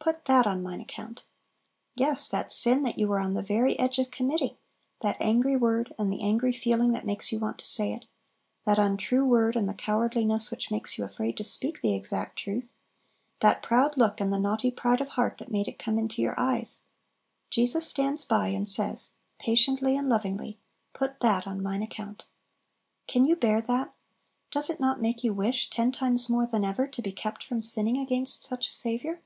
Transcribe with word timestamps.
"Put 0.00 0.24
that 0.24 0.46
on 0.46 0.62
mine 0.62 0.80
account!" 0.80 1.24
Yes, 1.94 2.28
that 2.28 2.50
sin 2.50 2.82
that 2.84 2.98
you 2.98 3.08
were 3.08 3.18
on 3.18 3.34
the 3.34 3.42
very 3.42 3.78
edge 3.78 3.98
of 3.98 4.10
committing! 4.10 4.56
that 5.02 5.18
angry 5.20 5.54
word, 5.54 5.94
and 5.98 6.10
the 6.10 6.22
angry 6.22 6.54
feeling 6.54 6.92
that 6.92 7.04
makes 7.04 7.30
you 7.30 7.38
want 7.38 7.58
to 7.58 7.66
say 7.66 7.92
it; 7.92 8.06
that 8.64 8.78
untrue 8.78 9.26
word, 9.28 9.54
and 9.54 9.68
the 9.68 9.74
cowardliness 9.74 10.50
which 10.50 10.70
makes 10.70 10.96
you 10.96 11.04
afraid 11.04 11.36
to 11.36 11.44
speak 11.44 11.82
the 11.82 11.94
exact 11.94 12.38
truth; 12.38 12.72
that 13.40 13.60
proud 13.60 13.98
look 13.98 14.18
and 14.18 14.32
the 14.32 14.38
naughty 14.38 14.70
pride 14.70 15.02
of 15.02 15.08
heart 15.08 15.36
that 15.36 15.50
made 15.52 15.68
it 15.68 15.78
come 15.78 15.98
into 15.98 16.22
your 16.22 16.38
eyes; 16.40 16.84
Jesus 17.50 17.86
stands 17.86 18.24
by 18.24 18.46
and 18.48 18.66
says, 18.66 19.12
patiently 19.38 19.94
and 19.94 20.08
lovingly, 20.08 20.56
"Put 20.94 21.20
that 21.20 21.46
on 21.46 21.62
mine 21.62 21.82
account!" 21.82 22.24
Can 23.08 23.26
you 23.26 23.36
bear 23.36 23.60
that? 23.60 23.94
does 24.50 24.70
it 24.70 24.80
not 24.80 25.02
make 25.02 25.22
you 25.22 25.34
wish, 25.34 25.68
ten 25.68 25.92
times 25.92 26.30
more 26.30 26.46
than 26.46 26.64
ever, 26.64 26.86
to 26.86 27.02
be 27.02 27.12
kept 27.12 27.44
from 27.44 27.60
sinning 27.60 27.98
against 27.98 28.42
such 28.42 28.70
a 28.70 28.74
Saviour? 28.74 29.20